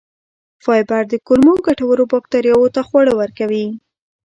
[0.63, 3.65] فایبر د کولمو ګټورو بکتریاوو ته خواړه ورکوي.